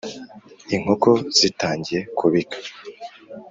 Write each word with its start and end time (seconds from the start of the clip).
inkoko 0.75 1.09
zitangiye 1.37 1.99
kubika 2.17 2.57